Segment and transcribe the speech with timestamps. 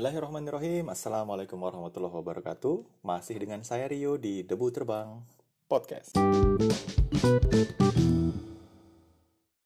[0.00, 0.88] Bismillahirrahmanirrahim.
[0.88, 3.04] Assalamualaikum warahmatullahi wabarakatuh.
[3.04, 5.20] Masih dengan saya Rio di Debu Terbang
[5.68, 6.16] Podcast.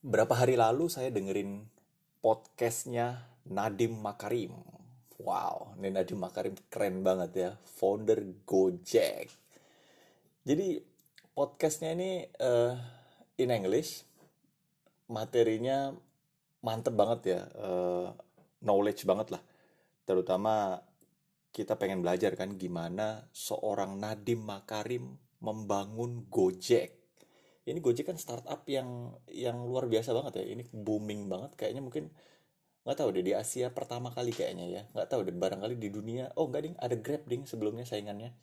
[0.03, 1.63] Berapa hari lalu saya dengerin
[2.19, 4.59] podcastnya Nadim Makarim.
[5.23, 7.51] Wow, ini Nadim Makarim keren banget ya.
[7.79, 9.31] Founder Gojek.
[10.43, 10.83] Jadi
[11.31, 12.75] podcastnya ini uh,
[13.39, 14.03] in English.
[15.07, 15.95] Materinya
[16.59, 17.41] mantep banget ya.
[17.55, 18.11] Uh,
[18.59, 19.54] Knowledge banget lah
[20.05, 20.85] terutama
[21.55, 26.99] kita pengen belajar kan gimana seorang Nadim Makarim membangun Gojek.
[27.65, 30.45] Ini Gojek kan startup yang yang luar biasa banget ya.
[30.51, 32.11] Ini booming banget kayaknya mungkin
[32.85, 34.83] nggak tahu deh di Asia pertama kali kayaknya ya.
[34.93, 36.35] Nggak tahu deh barangkali di dunia.
[36.35, 38.35] Oh enggak ding ada Grab ding sebelumnya saingannya.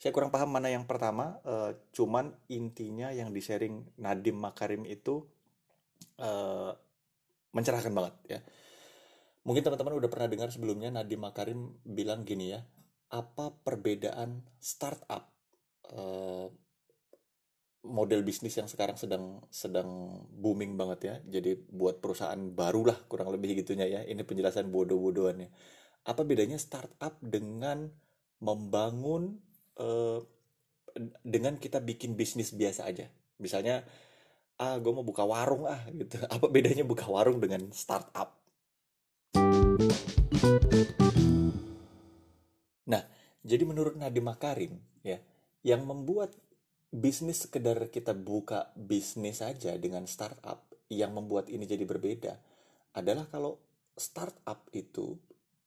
[0.00, 1.38] Saya kurang paham mana yang pertama.
[1.46, 5.22] Uh, cuman intinya yang di sharing Nadim Makarim itu
[6.18, 6.74] uh,
[7.54, 8.40] mencerahkan banget ya
[9.44, 12.60] Mungkin teman-teman udah pernah dengar sebelumnya Nadiem Makarim bilang gini ya,
[13.10, 15.32] apa perbedaan startup
[15.90, 16.46] uh,
[17.80, 21.14] model bisnis yang sekarang sedang sedang booming banget ya.
[21.40, 24.00] Jadi buat perusahaan barulah kurang lebih gitunya ya.
[24.04, 25.48] Ini penjelasan bodoh-bodohannya.
[26.04, 27.88] Apa bedanya startup dengan
[28.40, 29.40] membangun
[29.80, 30.20] uh,
[31.24, 33.06] dengan kita bikin bisnis biasa aja.
[33.40, 33.84] Misalnya,
[34.60, 36.20] ah gue mau buka warung ah gitu.
[36.34, 38.39] Apa bedanya buka warung dengan startup?
[42.84, 43.02] Nah,
[43.40, 45.16] jadi menurut Nadiem Makarim ya,
[45.64, 46.36] yang membuat
[46.92, 52.34] bisnis sekedar kita buka bisnis saja dengan startup yang membuat ini jadi berbeda
[52.98, 53.62] adalah kalau
[53.94, 55.14] startup itu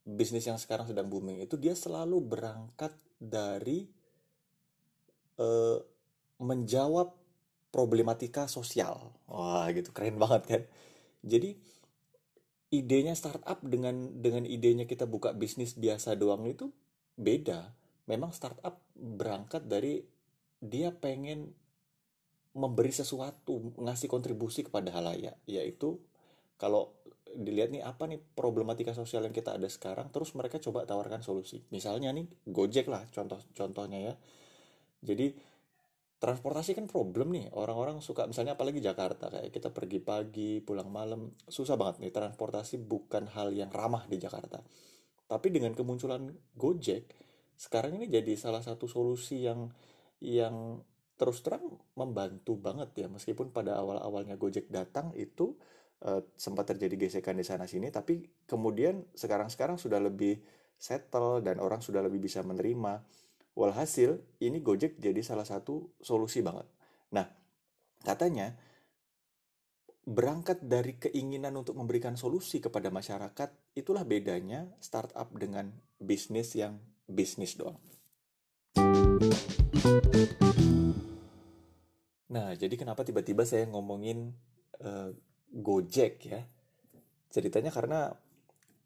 [0.03, 3.87] bisnis yang sekarang sedang booming itu dia selalu berangkat dari
[5.39, 5.79] uh,
[6.43, 7.15] menjawab
[7.71, 9.15] problematika sosial.
[9.31, 10.61] Wah, gitu keren banget kan.
[11.23, 11.55] Jadi
[12.73, 16.73] idenya startup dengan dengan idenya kita buka bisnis biasa doang itu
[17.13, 17.69] beda.
[18.09, 20.01] Memang startup berangkat dari
[20.57, 21.53] dia pengen
[22.57, 26.01] memberi sesuatu, ngasih kontribusi kepada halayak, yaitu
[26.57, 26.93] kalau
[27.33, 31.65] dilihat nih apa nih problematika sosial yang kita ada sekarang, terus mereka coba tawarkan solusi.
[31.69, 34.13] Misalnya nih Gojek lah contoh contohnya ya.
[35.03, 35.33] Jadi
[36.23, 37.51] transportasi kan problem nih.
[37.51, 42.11] Orang-orang suka misalnya apalagi Jakarta kayak kita pergi pagi pulang malam susah banget nih.
[42.15, 44.63] Transportasi bukan hal yang ramah di Jakarta.
[45.27, 47.11] Tapi dengan kemunculan Gojek
[47.59, 49.67] sekarang ini jadi salah satu solusi yang
[50.23, 50.79] yang
[51.19, 51.67] terus terang
[51.99, 53.11] membantu banget ya.
[53.11, 55.59] Meskipun pada awal-awalnya Gojek datang itu
[56.07, 60.39] uh, sempat terjadi gesekan di sana sini tapi kemudian sekarang-sekarang sudah lebih
[60.75, 62.99] settle dan orang sudah lebih bisa menerima
[63.53, 66.65] Walhasil, ini Gojek jadi salah satu solusi banget.
[67.13, 67.29] Nah,
[68.01, 68.57] katanya
[70.09, 75.69] berangkat dari keinginan untuk memberikan solusi kepada masyarakat, itulah bedanya startup dengan
[76.01, 77.77] bisnis yang bisnis doang.
[82.33, 84.33] Nah, jadi kenapa tiba-tiba saya ngomongin
[84.81, 85.13] uh,
[85.53, 86.41] Gojek ya?
[87.29, 88.17] Ceritanya karena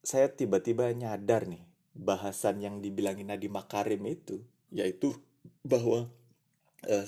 [0.04, 1.64] saya tiba-tiba nyadar nih,
[1.96, 5.16] bahasan yang dibilangin Nadi Makarim itu yaitu
[5.64, 6.12] bahwa
[6.88, 7.08] uh,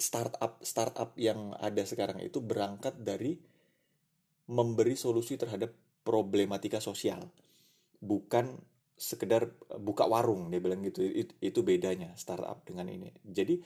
[0.00, 3.36] startup startup yang ada sekarang itu berangkat dari
[4.50, 5.70] memberi solusi terhadap
[6.02, 7.22] problematika sosial.
[8.00, 8.58] Bukan
[9.00, 9.48] sekedar
[9.80, 11.04] buka warung dia bilang gitu.
[11.04, 13.12] Itu, itu bedanya startup dengan ini.
[13.22, 13.60] Jadi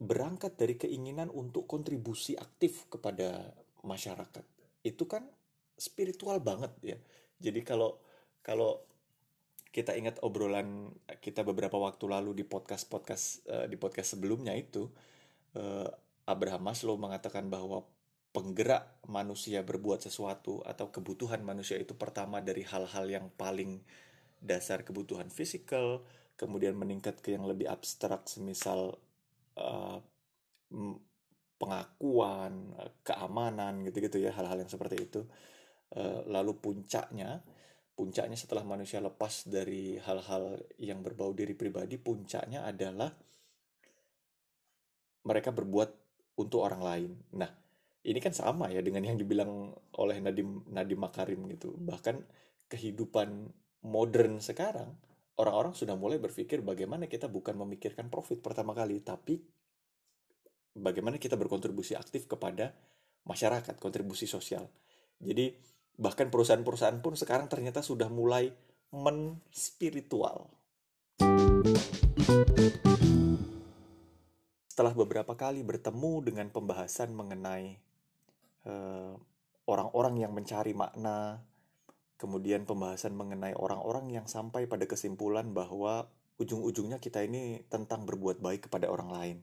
[0.00, 3.52] berangkat dari keinginan untuk kontribusi aktif kepada
[3.84, 4.44] masyarakat.
[4.80, 5.28] Itu kan
[5.76, 6.98] spiritual banget ya.
[7.40, 8.00] Jadi kalau
[8.40, 8.89] kalau
[9.70, 10.90] kita ingat obrolan
[11.22, 14.90] kita beberapa waktu lalu di podcast podcast uh, di podcast sebelumnya itu
[15.54, 15.86] uh,
[16.26, 17.86] Abraham Maslow mengatakan bahwa
[18.30, 23.82] penggerak manusia berbuat sesuatu atau kebutuhan manusia itu pertama dari hal-hal yang paling
[24.42, 26.02] dasar kebutuhan fisikal
[26.34, 28.98] kemudian meningkat ke yang lebih abstrak semisal
[29.58, 29.98] uh,
[31.60, 32.72] pengakuan
[33.04, 35.28] keamanan gitu-gitu ya hal-hal yang seperti itu.
[36.30, 37.44] Lalu puncaknya
[38.00, 43.12] puncaknya setelah manusia lepas dari hal-hal yang berbau diri pribadi, puncaknya adalah
[45.28, 45.90] mereka berbuat
[46.40, 47.12] untuk orang lain.
[47.36, 47.52] Nah,
[48.08, 51.76] ini kan sama ya dengan yang dibilang oleh Nadim Nadim Makarim gitu.
[51.76, 52.16] Bahkan
[52.72, 53.52] kehidupan
[53.84, 54.96] modern sekarang,
[55.36, 59.44] orang-orang sudah mulai berpikir bagaimana kita bukan memikirkan profit pertama kali, tapi
[60.72, 62.72] bagaimana kita berkontribusi aktif kepada
[63.28, 64.64] masyarakat, kontribusi sosial.
[65.20, 65.52] Jadi
[65.96, 68.52] Bahkan perusahaan-perusahaan pun sekarang ternyata sudah mulai
[68.90, 70.50] menspiritual.
[74.70, 77.78] Setelah beberapa kali bertemu dengan pembahasan mengenai
[78.66, 79.12] eh,
[79.70, 81.44] orang-orang yang mencari makna,
[82.18, 86.10] kemudian pembahasan mengenai orang-orang yang sampai pada kesimpulan bahwa
[86.40, 89.38] ujung-ujungnya kita ini tentang berbuat baik kepada orang lain.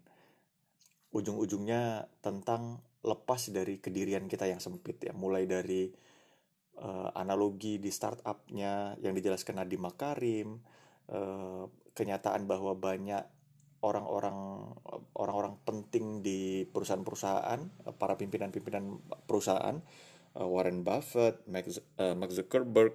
[1.13, 5.93] Ujung-ujungnya tentang lepas dari kedirian kita yang sempit ya, mulai dari
[6.81, 10.49] uh, analogi di startupnya yang dijelaskan Nadiem Makarim,
[11.11, 11.65] uh,
[11.97, 13.23] kenyataan bahwa banyak
[13.81, 14.37] orang-orang
[15.13, 17.59] orang-orang penting di perusahaan-perusahaan,
[17.97, 18.97] para pimpinan-pimpinan
[19.29, 19.77] perusahaan
[20.37, 22.93] uh, Warren Buffett, uh, Mark Zuckerberg,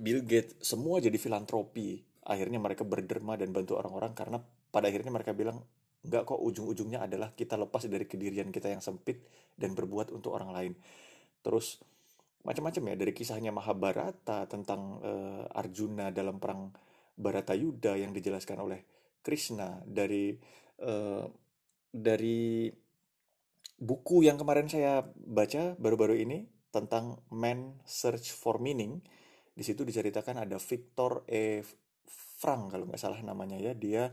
[0.00, 2.04] Bill Gates, semua jadi filantropi.
[2.20, 4.38] Akhirnya mereka berderma dan bantu orang-orang karena
[4.70, 5.64] pada akhirnya mereka bilang,
[6.04, 9.24] enggak kok ujung-ujungnya adalah kita lepas dari kedirian kita yang sempit
[9.58, 10.72] dan berbuat untuk orang lain.
[11.40, 11.80] Terus
[12.40, 16.72] macam-macam ya dari kisahnya Mahabharata tentang uh, Arjuna dalam perang
[17.20, 18.80] Baratayuda yang dijelaskan oleh
[19.20, 20.32] Krishna dari
[20.80, 21.28] uh,
[21.92, 22.72] dari
[23.76, 29.04] buku yang kemarin saya baca baru-baru ini tentang Man Search for Meaning.
[29.52, 31.60] Di situ diceritakan ada Victor E.
[32.40, 33.76] Frank kalau nggak salah namanya ya.
[33.76, 34.08] Dia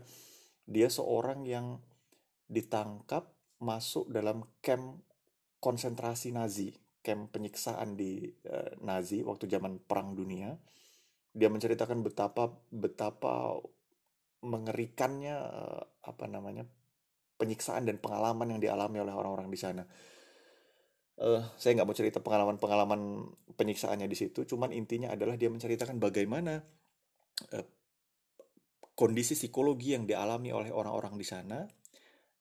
[0.68, 1.80] dia seorang yang
[2.44, 3.32] ditangkap
[3.64, 5.00] masuk dalam camp
[5.58, 6.70] konsentrasi Nazi,
[7.00, 10.54] camp penyiksaan di uh, Nazi waktu zaman Perang Dunia.
[11.32, 13.58] Dia menceritakan betapa betapa
[14.42, 16.66] mengerikannya uh, apa namanya
[17.38, 19.82] penyiksaan dan pengalaman yang dialami oleh orang-orang di sana.
[21.18, 23.26] Uh, saya nggak mau cerita pengalaman-pengalaman
[23.58, 26.62] penyiksaannya di situ, cuman intinya adalah dia menceritakan bagaimana
[27.54, 27.66] uh,
[28.98, 31.62] kondisi psikologi yang dialami oleh orang-orang di sana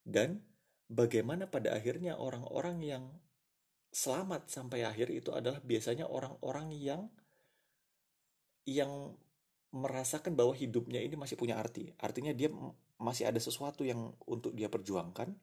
[0.02, 0.42] dan
[0.90, 3.04] bagaimana pada akhirnya orang-orang yang
[3.98, 7.10] selamat sampai akhir itu adalah biasanya orang-orang yang
[8.70, 9.18] yang
[9.74, 11.90] merasakan bahwa hidupnya ini masih punya arti.
[11.98, 12.54] Artinya dia
[13.02, 15.34] masih ada sesuatu yang untuk dia perjuangkan,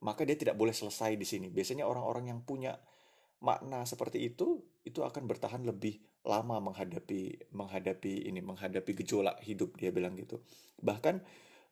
[0.00, 1.52] maka dia tidak boleh selesai di sini.
[1.52, 2.80] Biasanya orang-orang yang punya
[3.44, 9.92] makna seperti itu itu akan bertahan lebih lama menghadapi menghadapi ini menghadapi gejolak hidup dia
[9.92, 10.40] bilang gitu.
[10.80, 11.14] Bahkan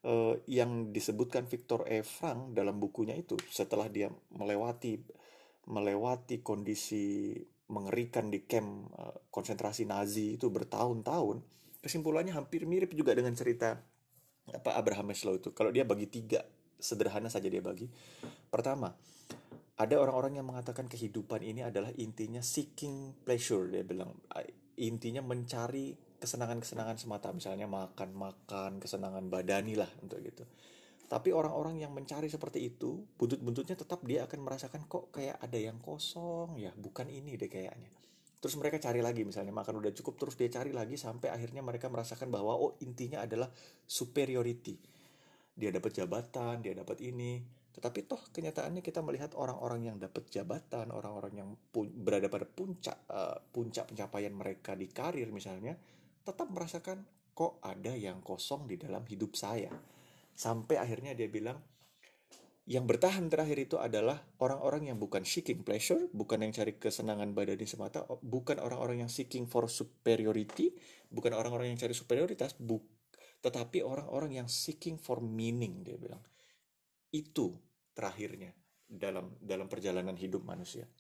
[0.04, 2.04] eh, yang disebutkan Victor E.
[2.04, 5.00] Frank dalam bukunya itu setelah dia melewati
[5.66, 7.36] melewati kondisi
[7.66, 11.42] mengerikan di camp eh, konsentrasi Nazi itu bertahun-tahun
[11.86, 13.78] kesimpulannya hampir mirip juga dengan cerita
[14.50, 15.50] apa Abraham Maslow itu.
[15.54, 16.42] Kalau dia bagi tiga,
[16.78, 17.86] sederhana saja dia bagi.
[18.50, 18.94] Pertama,
[19.78, 23.70] ada orang-orang yang mengatakan kehidupan ini adalah intinya seeking pleasure.
[23.70, 24.14] Dia bilang
[24.78, 27.30] intinya mencari kesenangan-kesenangan semata.
[27.30, 30.46] Misalnya makan-makan, kesenangan badani lah untuk gitu.
[31.06, 35.78] Tapi orang-orang yang mencari seperti itu, buntut-buntutnya tetap dia akan merasakan kok kayak ada yang
[35.78, 37.86] kosong ya, bukan ini deh kayaknya.
[38.42, 41.86] Terus mereka cari lagi misalnya makan udah cukup terus dia cari lagi sampai akhirnya mereka
[41.86, 43.48] merasakan bahwa oh intinya adalah
[43.86, 44.76] superiority.
[45.56, 47.40] Dia dapat jabatan dia dapat ini.
[47.74, 53.36] Tetapi toh kenyataannya kita melihat orang-orang yang dapat jabatan orang-orang yang berada pada puncak uh,
[53.52, 55.76] puncak pencapaian mereka di karir misalnya
[56.24, 57.04] tetap merasakan
[57.36, 59.68] kok ada yang kosong di dalam hidup saya
[60.36, 61.58] sampai akhirnya dia bilang
[62.66, 67.62] yang bertahan terakhir itu adalah orang-orang yang bukan seeking pleasure, bukan yang cari kesenangan badani
[67.62, 70.74] semata, bukan orang-orang yang seeking for superiority,
[71.06, 72.82] bukan orang-orang yang cari superioritas, bu
[73.38, 76.18] tetapi orang-orang yang seeking for meaning dia bilang.
[77.14, 77.54] Itu
[77.94, 78.50] terakhirnya
[78.90, 80.90] dalam dalam perjalanan hidup manusia.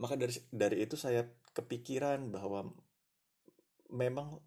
[0.00, 2.72] Maka dari dari itu saya kepikiran bahwa
[3.92, 4.40] memang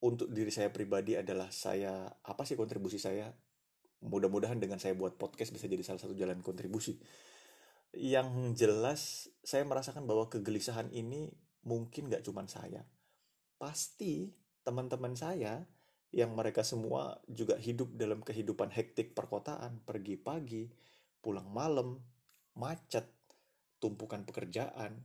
[0.00, 3.32] untuk diri saya pribadi adalah saya apa sih kontribusi saya?
[4.00, 6.96] Mudah-mudahan dengan saya buat podcast bisa jadi salah satu jalan kontribusi.
[7.92, 9.00] Yang jelas
[9.44, 11.36] saya merasakan bahwa kegelisahan ini
[11.68, 12.88] mungkin gak cuma saya.
[13.60, 14.32] Pasti
[14.64, 15.68] teman-teman saya
[16.10, 20.66] yang mereka semua juga hidup dalam kehidupan hektik perkotaan pergi pagi
[21.20, 22.00] pulang malam
[22.58, 23.06] macet
[23.78, 24.98] tumpukan pekerjaan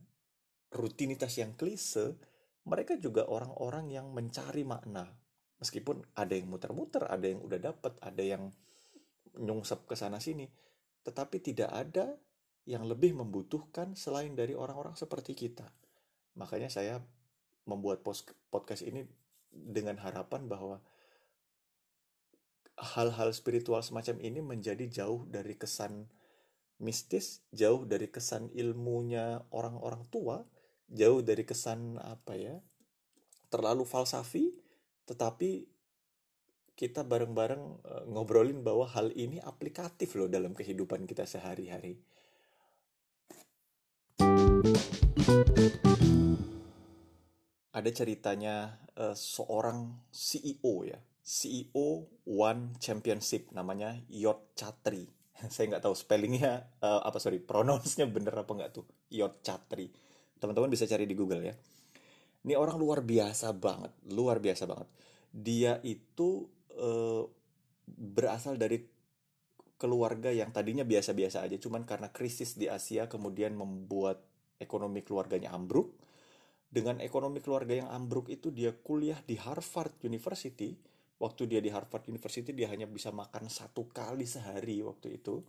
[0.73, 2.17] rutinitas yang klise
[2.65, 5.05] mereka juga orang-orang yang mencari makna
[5.61, 8.51] meskipun ada yang muter-muter ada yang udah dapet ada yang
[9.39, 10.47] nyungsep ke sana sini,
[11.03, 12.15] tetapi tidak ada
[12.65, 15.69] yang lebih membutuhkan selain dari orang-orang seperti kita.
[16.39, 17.03] Makanya saya
[17.69, 18.01] membuat
[18.49, 19.05] podcast ini
[19.51, 20.81] dengan harapan bahwa
[22.75, 26.11] hal-hal spiritual semacam ini menjadi jauh dari kesan
[26.81, 30.43] mistis, jauh dari kesan ilmunya orang-orang tua,
[30.89, 32.55] jauh dari kesan apa ya,
[33.49, 34.53] terlalu falsafi,
[35.05, 35.65] tetapi
[36.75, 41.95] kita bareng-bareng uh, ngobrolin bahwa hal ini aplikatif loh dalam kehidupan kita sehari-hari.
[47.75, 55.07] Ada ceritanya uh, seorang CEO ya, CEO One Championship namanya Yot Chatri.
[55.53, 58.83] Saya nggak tahu spellingnya uh, apa sorry, pronounce-nya bener apa nggak tuh
[59.15, 60.04] Yot Chatri.
[60.39, 61.55] Teman-teman bisa cari di Google ya.
[62.45, 64.87] Ini orang luar biasa banget, luar biasa banget.
[65.33, 66.45] Dia itu
[66.77, 67.25] uh,
[67.89, 68.85] berasal dari
[69.75, 74.23] keluarga yang tadinya biasa-biasa aja, cuman karena krisis di Asia kemudian membuat
[74.61, 75.93] ekonomi keluarganya ambruk.
[76.65, 80.75] Dengan ekonomi keluarga yang ambruk itu dia kuliah di Harvard University.
[81.15, 85.39] Waktu dia di Harvard University dia hanya bisa makan satu kali sehari waktu itu.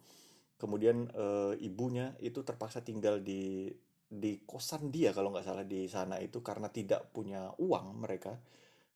[0.55, 1.27] Kemudian e,
[1.67, 3.75] ibunya itu terpaksa tinggal di
[4.07, 8.39] di kosan dia kalau nggak salah di sana itu karena tidak punya uang mereka.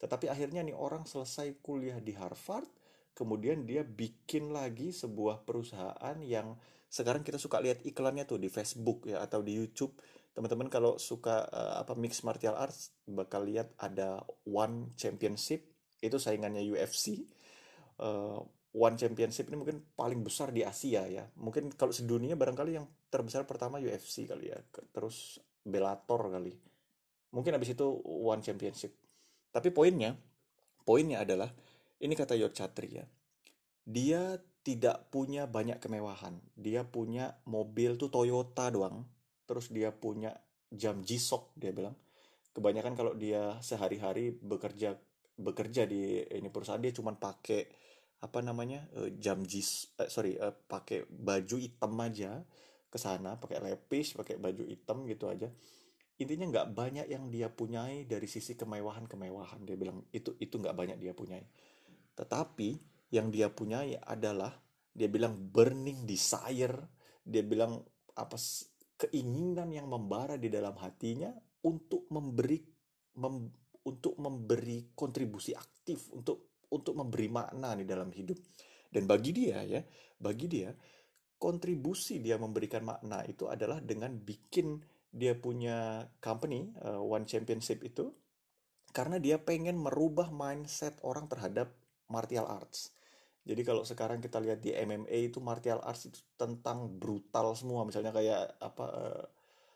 [0.00, 2.70] Tetapi akhirnya nih orang selesai kuliah di Harvard,
[3.12, 6.56] kemudian dia bikin lagi sebuah perusahaan yang
[6.90, 9.94] sekarang kita suka lihat iklannya tuh di Facebook ya atau di YouTube.
[10.30, 15.66] Teman-teman kalau suka uh, apa mix martial arts bakal lihat ada One Championship
[16.00, 17.26] itu saingannya UFC.
[18.00, 18.40] Uh,
[18.70, 21.26] One Championship ini mungkin paling besar di Asia ya.
[21.42, 24.58] Mungkin kalau sedunia barangkali yang terbesar pertama UFC kali ya.
[24.94, 26.54] Terus Bellator kali.
[27.34, 28.94] Mungkin habis itu One Championship.
[29.50, 30.14] Tapi poinnya,
[30.86, 31.50] poinnya adalah
[31.98, 32.54] ini kata Yot
[32.86, 33.04] ya.
[33.82, 36.38] Dia tidak punya banyak kemewahan.
[36.54, 39.02] Dia punya mobil tuh Toyota doang.
[39.50, 40.30] Terus dia punya
[40.70, 41.98] jam G-Shock dia bilang.
[42.54, 44.94] Kebanyakan kalau dia sehari-hari bekerja
[45.40, 47.64] bekerja di ini perusahaan dia cuma pakai
[48.20, 52.44] apa namanya uh, jam jis uh, sorry uh, pakai baju hitam aja
[52.90, 55.48] ke sana pakai lepis pakai baju hitam gitu aja.
[56.20, 60.76] Intinya nggak banyak yang dia punyai dari sisi kemewahan kemewahan dia bilang itu itu nggak
[60.76, 61.48] banyak dia punyai.
[62.12, 62.68] Tetapi
[63.16, 64.52] yang dia punyai adalah
[64.92, 66.76] dia bilang burning desire.
[67.24, 67.80] Dia bilang
[68.12, 68.36] apa
[69.00, 71.32] keinginan yang membara di dalam hatinya
[71.64, 72.60] untuk memberi
[73.16, 73.48] mem,
[73.88, 78.38] untuk memberi kontribusi aktif untuk untuk memberi makna nih dalam hidup.
[78.90, 79.82] Dan bagi dia ya,
[80.18, 80.70] bagi dia
[81.40, 84.76] kontribusi dia memberikan makna itu adalah dengan bikin
[85.08, 88.12] dia punya company uh, One Championship itu
[88.92, 91.72] karena dia pengen merubah mindset orang terhadap
[92.12, 92.92] martial arts.
[93.40, 98.12] Jadi kalau sekarang kita lihat di MMA itu martial arts itu tentang brutal semua, misalnya
[98.12, 99.24] kayak apa uh,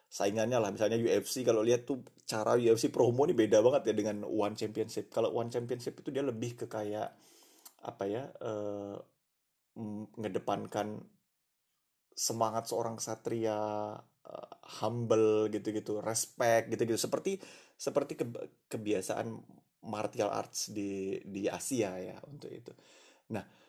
[0.08, 0.70] saingannya lah.
[0.70, 5.10] Misalnya UFC kalau lihat tuh cara UFC promo ini beda banget ya dengan One Championship.
[5.12, 7.12] Kalau One Championship itu dia lebih ke kayak
[7.84, 8.96] apa ya uh,
[10.16, 11.02] ngedepankan
[12.14, 16.96] semangat seorang satria uh, humble gitu-gitu respect gitu-gitu.
[16.96, 17.36] Seperti
[17.74, 18.24] seperti ke,
[18.70, 19.28] kebiasaan
[19.84, 22.72] martial arts di di Asia ya untuk itu.
[23.34, 23.63] Nah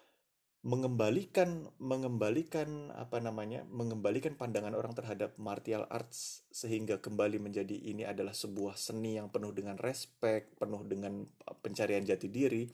[0.65, 8.33] mengembalikan mengembalikan apa namanya mengembalikan pandangan orang terhadap martial arts sehingga kembali menjadi ini adalah
[8.33, 11.21] sebuah seni yang penuh dengan respect penuh dengan
[11.61, 12.65] pencarian jati diri.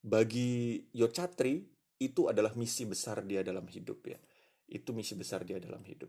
[0.00, 1.64] Bagi Yochatri
[2.00, 4.16] itu adalah misi besar dia dalam hidup ya.
[4.64, 6.08] Itu misi besar dia dalam hidup.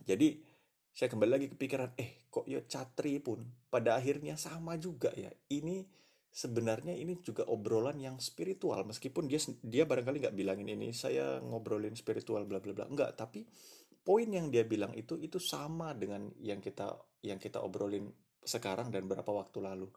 [0.00, 0.40] Jadi
[0.96, 5.28] saya kembali lagi kepikiran eh kok Yochatri pun pada akhirnya sama juga ya?
[5.52, 5.84] Ini
[6.30, 11.96] sebenarnya ini juga obrolan yang spiritual meskipun dia dia barangkali nggak bilangin ini saya ngobrolin
[11.96, 13.46] spiritual bla bla bla enggak tapi
[14.04, 16.92] poin yang dia bilang itu itu sama dengan yang kita
[17.24, 18.12] yang kita obrolin
[18.46, 19.88] sekarang dan beberapa waktu lalu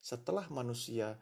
[0.00, 1.20] setelah manusia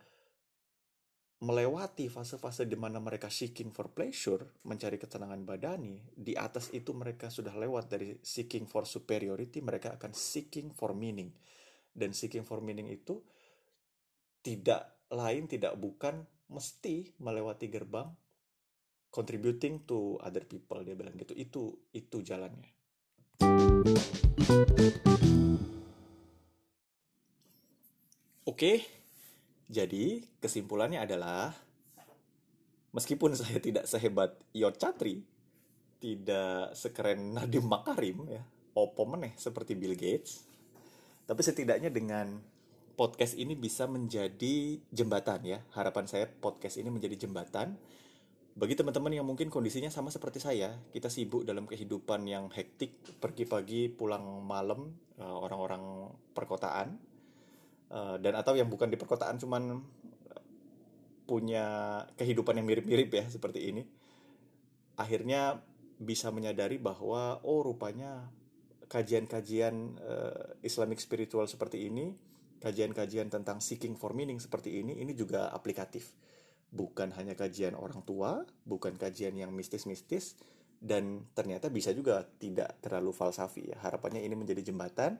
[1.38, 7.31] melewati fase-fase di mana mereka seeking for pleasure, mencari ketenangan badani, di atas itu mereka
[7.31, 11.31] sudah lewat dari seeking for superiority, mereka akan seeking for meaning.
[11.95, 13.23] Dan seeking for meaning itu
[14.40, 18.09] tidak lain tidak bukan mesti melewati gerbang
[19.09, 21.33] contributing to other people dia bilang gitu.
[21.37, 22.71] Itu itu jalannya.
[28.49, 28.99] Oke
[29.68, 31.52] jadi kesimpulannya adalah
[32.97, 35.23] meskipun saya tidak sehebat Yot Chatri
[36.00, 38.42] tidak sekeren Nadiem Makarim ya
[38.73, 40.49] opo meneh seperti Bill Gates
[41.28, 42.40] tapi setidaknya dengan
[42.99, 45.62] podcast ini bisa menjadi jembatan ya.
[45.78, 47.78] Harapan saya podcast ini menjadi jembatan
[48.59, 50.75] bagi teman-teman yang mungkin kondisinya sama seperti saya.
[50.90, 56.99] Kita sibuk dalam kehidupan yang hektik, pergi pagi, pulang malam, eh, orang-orang perkotaan.
[57.88, 59.78] Eh, dan atau yang bukan di perkotaan cuman
[61.28, 63.87] punya kehidupan yang mirip-mirip ya seperti ini.
[64.99, 65.62] Akhirnya
[66.02, 68.26] bisa menyadari bahwa oh rupanya
[68.88, 70.00] kajian-kajian
[70.64, 72.17] Islamic spiritual seperti ini
[72.59, 76.12] kajian-kajian tentang seeking for meaning seperti ini ini juga aplikatif.
[76.69, 80.37] Bukan hanya kajian orang tua, bukan kajian yang mistis-mistis
[80.79, 83.79] dan ternyata bisa juga tidak terlalu falsafi ya.
[83.83, 85.17] Harapannya ini menjadi jembatan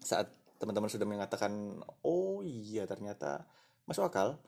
[0.00, 1.52] saat teman-teman sudah mengatakan,
[2.00, 3.44] "Oh iya, ternyata
[3.84, 4.40] masuk akal."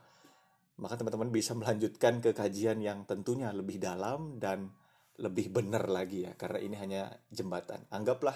[0.80, 4.72] Maka teman-teman bisa melanjutkan ke kajian yang tentunya lebih dalam dan
[5.20, 7.84] lebih benar lagi ya, karena ini hanya jembatan.
[7.92, 8.34] Anggaplah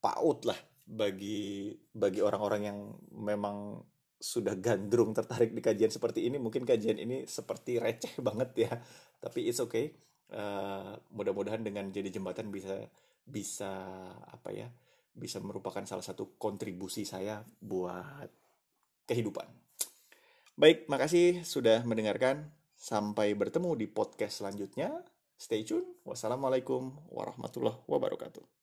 [0.00, 0.56] PAUD lah
[0.86, 2.78] bagi bagi orang-orang yang
[3.10, 3.82] memang
[4.16, 8.72] sudah gandrung tertarik di kajian seperti ini mungkin kajian ini seperti receh banget ya.
[9.20, 9.92] Tapi it's okay.
[10.26, 12.74] Uh, mudah-mudahan dengan jadi jembatan bisa
[13.26, 13.70] bisa
[14.26, 14.66] apa ya
[15.14, 18.30] bisa merupakan salah satu kontribusi saya buat
[19.06, 19.46] kehidupan.
[20.56, 22.54] Baik makasih sudah mendengarkan.
[22.76, 24.92] Sampai bertemu di podcast selanjutnya.
[25.40, 25.84] Stay tune.
[26.04, 28.55] Wassalamualaikum warahmatullahi wabarakatuh